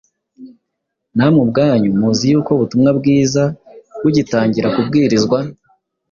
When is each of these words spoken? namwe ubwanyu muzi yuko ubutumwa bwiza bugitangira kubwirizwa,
namwe 1.15 1.39
ubwanyu 1.45 1.89
muzi 1.99 2.25
yuko 2.31 2.49
ubutumwa 2.53 2.89
bwiza 2.99 3.43
bugitangira 4.01 4.67
kubwirizwa, 4.75 5.37